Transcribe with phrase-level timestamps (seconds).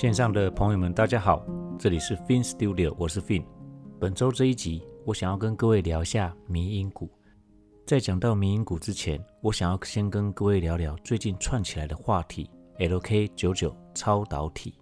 [0.00, 1.44] 线上的朋友们，大家好，
[1.78, 3.44] 这里是 Fin Studio，我是 Fin。
[4.00, 7.06] 本周这一集，我想要跟各位聊一下迷因股。
[7.86, 12.48] 在讲到迷因股之前，我想要先跟各位聊聊最近串起来的话题
[12.78, 14.72] ——LK99 超导体。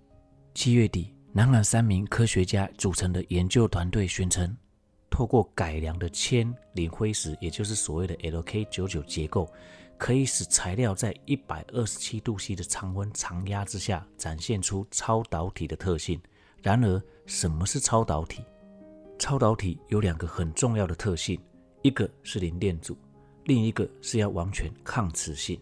[0.55, 4.57] 七月底，南韩三名科学家组成的研究团队宣称，
[5.11, 9.51] 透过改良的铅磷灰石，也就是所谓的 LK99 结构。
[9.97, 16.21] 可以使材料在一百二十七度 C 的常温常压之下展现出超导体的特性。
[16.63, 18.45] 然而，什么是超导体？
[19.19, 21.37] 超导体有两个很重要的特性，
[21.83, 22.97] 一个是零电阻，
[23.45, 25.61] 另一个是要完全抗磁性。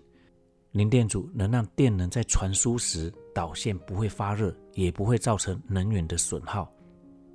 [0.72, 6.70] 零电阻能让电能在传输时导线不会发热，也不会造成能源的损耗。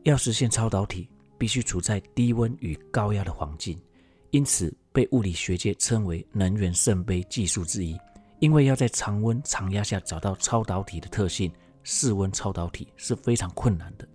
[0.04, 1.10] 要实现超导体，
[1.42, 3.82] 必须处在低温与高压的环境。
[4.30, 7.98] 因此，被物理学界称为“能源圣杯”技术之一。
[8.38, 14.08] 因为要在常温常压下找到超导体的特性，室温超导体是非常困难的。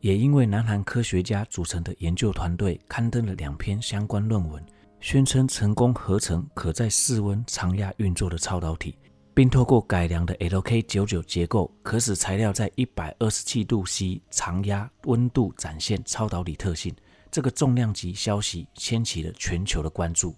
[0.00, 4.60] 也因为南韩科学家组成的研究团队刊登了两篇相关论文，
[4.98, 8.98] 宣称成功合成可在室温常压运作的超导体，
[9.38, 16.92] 并透过改良的 LK99 结构，可使材料在一百二十七度 C 常压温度展现超导体特性。
[17.30, 20.34] 这个重量级消息掀起了全球的关注，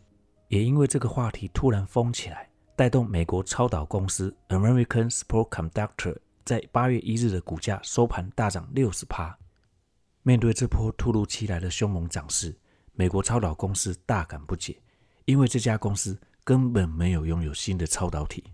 [0.49, 9.35] 也因为这个话题突然疯起来，带动美国超导公司 American Superconductor 在八月一日的股价收盘大涨六十趴。
[10.23, 12.55] 面对这波突如其来的凶猛涨势，
[12.93, 14.79] 美国超导公司大感不解，
[15.25, 18.45] 因为这家公司根本没有拥有新的超导体，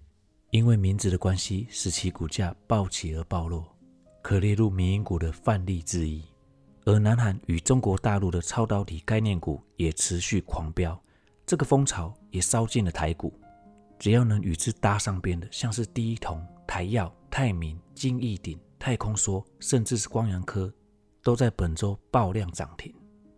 [0.56, 3.64] 因为名字的关系，使其股价暴起而暴落，
[4.22, 6.24] 可列入民营股的范例之一。
[6.86, 10.98] 而南韩与中国大陆的超导体概念股也持续狂飙，
[11.44, 13.38] 这个风潮也烧进了台股。
[13.98, 20.72] 只要能与之搭上边的，像是第一铜、台药、泰明、金益鼎、太空梭，甚至是光阳科，
[21.22, 22.94] 都在本周爆量涨停。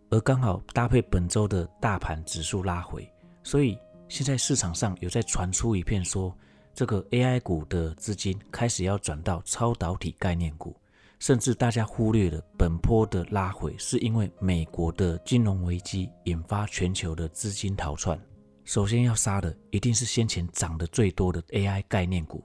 [0.09, 3.11] 而刚好搭配本周的大盘指数拉回，
[3.43, 3.77] 所以
[4.07, 6.33] 现在市场上有在传出一片说，
[6.79, 10.73] 这个 AI 股的资金开始要转到超导体概念股。
[11.19, 18.17] 甚至大家忽略了本波的拉回，是因为美国的金融危机引发全球的资金逃窜。
[18.63, 22.41] 首先要杀的一定是先前涨得最多的 AI 概念股。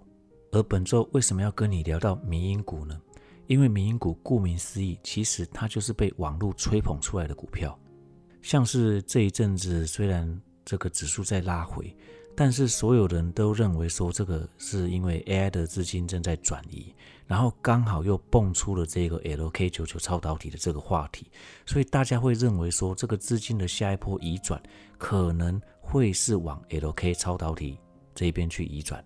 [0.51, 3.01] 而本周为什么要跟你聊到民营股呢？
[3.47, 7.79] 因为民营股顾名思义，其实它就是被网络吹捧出来的股票。
[8.43, 10.29] 像是这一阵子，虽然
[10.65, 11.97] 这个指数在拉回。
[12.37, 16.93] 但是所有人都认为说这个是因为 AI 的资金正在转移，
[17.27, 21.31] 然后刚好又蹦出了这个 LK99 超导体的这个话题，
[21.65, 24.61] 所以大家会认为说这个资金的下一波移转
[24.99, 27.79] 可能会是往 LK 超导体
[28.15, 29.05] 这一边去移转，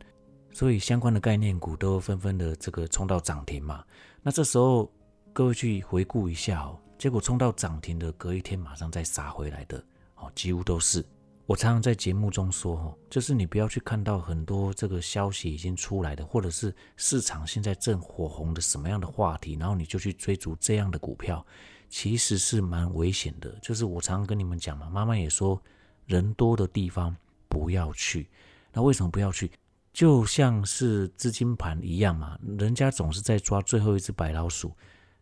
[0.50, 3.84] 所以相关的概念股都纷纷的这个冲到涨停嘛。
[4.22, 4.91] 那这时候
[5.34, 9.84] 各位去回顾一下哦，结果冲到涨停的隔一天马上再杀回来的
[10.16, 11.05] 哦，几乎都是。
[11.48, 21.42] 我常常在节目中说，哈，就是你不要去看到很多这个消息已经出来的，或者是市场现在正火红的什么样的话题，然后你就去追逐这样的股票，
[21.88, 23.50] 其实是蛮危险的。
[23.62, 25.59] 就是我常常跟你们讲嘛，妈妈也说，
[26.04, 27.16] 人多的地方
[27.48, 28.28] 不要去。
[28.70, 29.50] 那为什么不要去？
[29.91, 34.70] 就像是资金盘一样嘛，人家总是在抓最后一只白老鼠。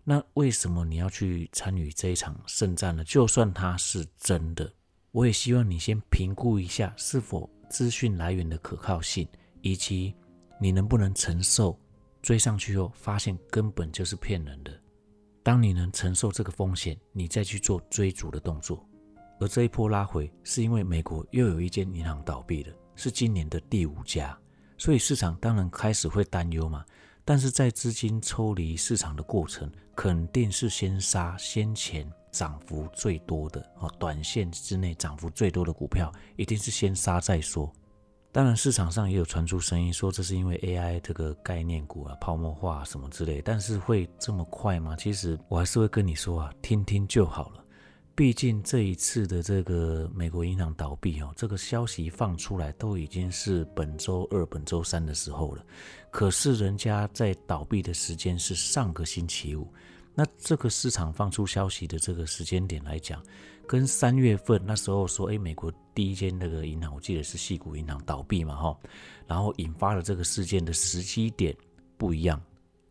[0.02, 3.04] 那为什么你要去参与这一场胜战呢？
[3.04, 4.72] 就算它是真的。
[5.16, 9.26] 我也希望你先评估一下是否资讯来源的可靠性，
[9.62, 10.14] 以及
[10.60, 11.74] 你能不能承受
[12.20, 14.70] 追上去后发现根本就是骗人的。
[15.42, 18.86] 当你能承受这个风险，你再去做追逐的动作。
[19.40, 24.38] 而这一波拉回是因为美国又有一间银行倒闭了，是今年的第五家，
[24.76, 26.84] 所以市场当然开始会担忧嘛。
[27.26, 32.10] 但是在资金抽离市场的过程，肯定是先杀先前。
[32.32, 37.72] 涨幅最多的哦，短线之内涨幅最多的股票，一定是先杀再说。
[38.30, 43.40] 当然，市场上也有传出声音说，这是因为 AI 这个概念股啊泡沫化什么之类。
[43.40, 44.94] 但是会这么快吗？
[44.96, 47.64] 其实我还是会跟你说啊，听听就好了。
[48.16, 55.62] 毕竟这一次的这个美国银行倒闭哦，这个消息放出来都已经是本周二、本周三的时候了。
[56.10, 59.70] 可是人家在倒闭的时间是上个星期五。
[60.14, 63.22] 那这个市场放出消息的这个时间点来讲，
[63.66, 68.78] 跟三月份那时候说，哎，美国第一间那个银行，我记得是细谷银行倒闭嘛，哈，
[69.26, 71.54] 然后引发了这个事件的时机点
[71.98, 72.40] 不一样。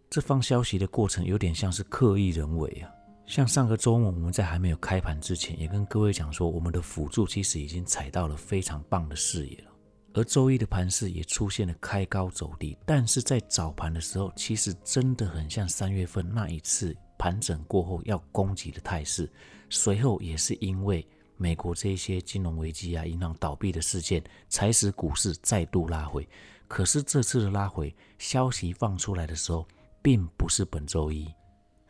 [0.08, 2.92] 这放消息的过程有点像是刻意人为啊。
[3.28, 9.72] 像上个周末我们在还没有开盘之前，也跟各位讲说，我们的辅助其实已经踩到了非常棒的视野了。
[10.14, 19.30] 而周一的盘势也出现了开高走低，但是在早盘的时候，其实真的很像三月份那一次盘整过后要攻击的态势。
[19.70, 21.06] 随后也是因为
[21.36, 26.26] 美国这些金融危机啊、银行倒闭的事件，才使股市再度拉回。
[26.68, 29.68] 可是这次的拉回消息放出来的时候，
[30.02, 31.28] 并不是本周一，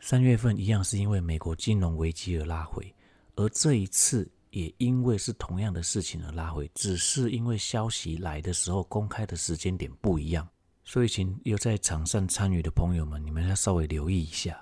[0.08, 2.94] 三月份一样是因为美国金融危机而拉回，
[3.34, 4.30] 而这一次。
[4.50, 10.48] 也因为是同样的事情而拉回，只是因为消息来的时候公开的时间点不一样，
[10.82, 14.58] 所以请有在场上参与的朋友们，你们要稍微留意一下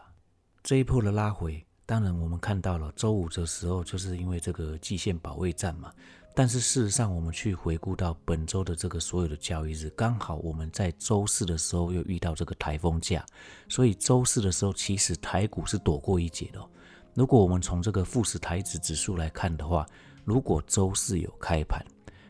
[0.65, 1.65] 这一波的拉回。
[1.87, 5.93] 当然，我们看到了周五的时候，就是因为这个季线保卫战嘛。
[6.37, 13.25] 但是事实上，我们去回顾到本周的这个所有的交易日，刚好我们在周四的时候又遇到这个台风假，
[13.69, 16.61] 所以周四的时候其实台股是躲过一劫的。
[17.15, 19.87] 如果我们从这个富时台指指数来看的话，
[20.25, 21.81] 如果周四有开盘，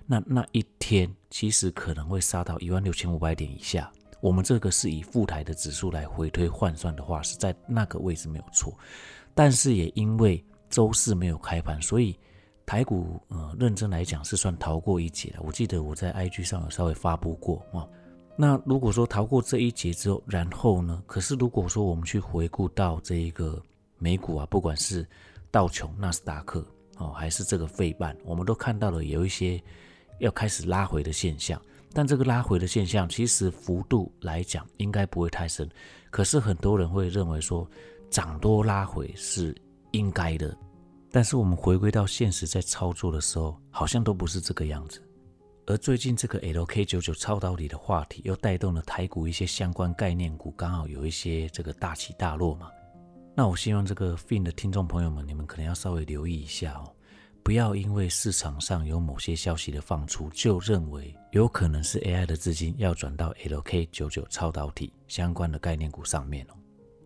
[0.07, 3.91] 那那一天其实可能会杀到一万六千五百点以下。
[4.21, 8.77] 我们这个是以富台的指数来回推换算的话，是在那个位置没有错。
[9.35, 12.19] 但是也因为周四没有开盘，所以
[12.67, 15.43] 台股呃认真来讲是算逃过一劫了。
[15.45, 17.87] 我记得我在 IG 上有稍微发布过啊。
[18.37, 21.03] 那如果说逃过这一劫之后，然后呢？
[21.07, 23.63] 可是如果说我们去回顾到这一个。
[23.97, 25.07] 美股啊，不管是
[25.51, 26.67] 道琼、纳斯达克
[26.99, 29.59] 哦，还是这个费半，我们都看到了有一些
[30.19, 31.59] 要开始拉回的现象。
[31.95, 35.67] 但这个拉回的现象，其实幅度来讲应该不会太深。
[36.11, 37.67] 可是很多人会认为说，
[38.11, 39.57] 涨多拉回是
[39.93, 40.55] 应该的。
[41.15, 45.01] 但是我们回归到现实，在操作的时候，好像都不是这个样子。
[45.65, 52.69] 而最近这个 LK 九九超导体的话题，又带动了台股一些相关概念股，刚好有一些这个大起大落嘛。
[53.33, 56.93] 那我希望这个 Fin 的听众朋友们，你们可能要稍微留意一下哦，
[57.45, 66.55] 不要因为市场上有某些消息的放出，就认为有可能是 AI 的资金要转到 LK 九九超导体相关的概念股上面哦。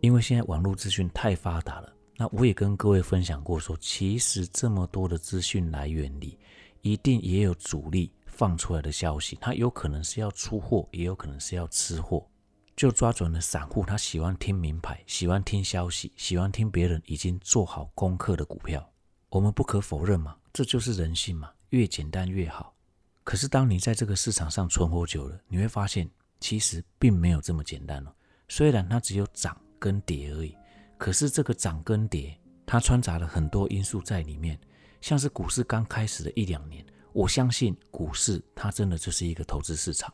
[0.01, 6.37] 因为现在网络资讯太发达了，那我也跟各位分享过说，其实这么多的资讯来源里，
[6.83, 12.29] 一定也有主力放出来的消息，它有可能是要出货，也有可能是要吃货。
[12.75, 18.85] 就抓准了散户，他喜欢听名牌，喜欢听消息，喜欢听别人已经做好功课的股票。
[19.31, 22.75] 我们不可否认嘛，这就是人性嘛，越简单越好。
[23.23, 26.09] 可是当你在这个市场上存活久了，你会发现
[26.41, 28.13] 其实并没有这么简单哦。
[28.49, 30.55] 虽然它只有涨跟跌而已，
[30.99, 32.37] 可是这个涨跟跌，
[32.67, 34.59] 它穿插了很多因素在里面。
[35.01, 40.13] 像是股市刚开始的一两年，我相信股市它真的就是一个投资市场。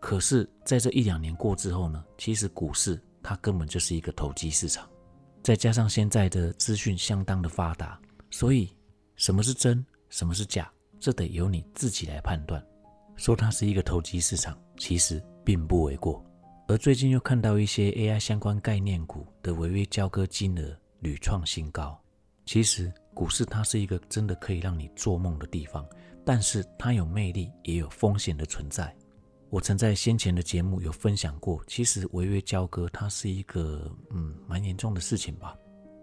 [0.00, 4.88] 可是，在这一两年过之后呢，其实股市它根本就是一个投机市场，
[5.44, 7.96] 再加上现在的资讯相当的发达，
[8.30, 8.68] 所以
[9.14, 10.68] 什么是真，什么是假，
[10.98, 12.60] 这得由你自己来判断。
[13.14, 16.25] 说它是一个投机市场，其实并不为过。
[16.68, 21.96] 而最近又看到一些 AI 相关概念股的违约交割金额屡创新高。
[22.44, 25.86] 其实股市它是一个真的可以让你做梦的地方，
[26.24, 28.92] 但是它有魅力，也有风险的存在。
[29.48, 35.56] 我曾在先前的节目有分享过，其实违约交割它是一个嗯蛮严重的事情吧。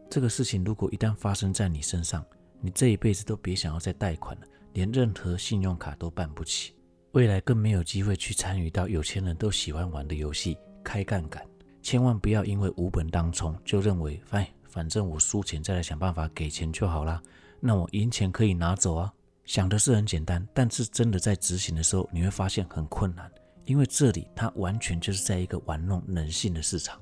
[0.10, 2.25] 这个事情如果一旦发生在你身上，
[2.62, 6.74] 你这一辈子都别想要再贷款了，连任何信用卡都办不起，
[7.13, 11.46] 未来更没有机会去参与到有钱人都喜欢玩的游戏开杠杆。
[11.84, 17.22] 千万不要因为无本当冲就认为，哎，反正我输钱再来想办法给钱就好啦。
[17.60, 19.13] 那我赢钱可以拿走啊。
[19.46, 23.32] 想的是很简单，但是真的在执行的时候，你会发现很困难，
[23.65, 27.00] 因为这里它完全就是在一个玩弄人性的市场。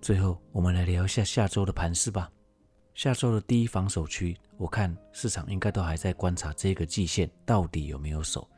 [0.00, 2.28] 最后，我们来聊一下下周的盘势吧。
[2.94, 8.48] 下周的第一防守区，我看市场应该都还在观察这个季线到底有没有守。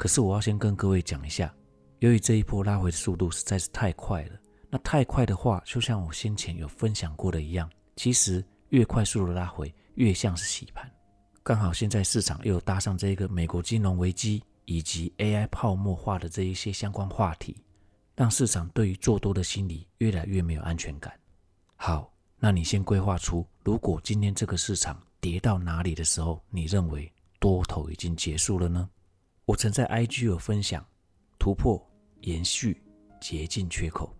[0.00, 1.54] 可是我要先跟各位讲一下，
[1.98, 4.40] 由于这一波拉回的速度实在是太快了，
[4.70, 10.90] 那太快的话，就像我先前有分享过的一样，其实越快速的拉回，越像是洗盘。
[11.42, 17.54] 刚好现在市场又搭上这个美国金融危机以及 AI 泡沫化的这一些相关话题，
[18.16, 21.12] 让市场对于做多的心理越来越没有安全感。
[21.76, 28.88] 好，那你先规划出，如果今天这个市场跌到哪里的时候，你认为多头已经结束了呢？
[29.50, 30.86] 我曾在 IG 有分享，
[31.36, 31.84] 突破、
[32.20, 32.80] 延续、
[33.20, 34.16] 竭尽缺口。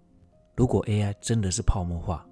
[0.56, 2.26] 如果 AI 真的是泡沫化，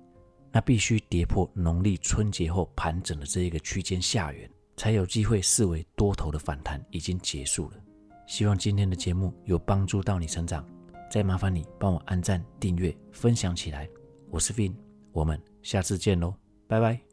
[0.50, 4.50] 那必须跌破农历春节后盘整的这一个区间下缘。
[4.76, 7.76] 才有机会视为多头的反弹已经结束了。
[8.26, 10.66] 希望今天的节目有帮助到你成长，
[11.08, 13.88] 再麻烦你帮我按赞、订阅、分享起来。
[14.28, 14.74] 我是 Vin，
[15.12, 16.34] 我们下次见喽，
[16.66, 17.07] 拜拜。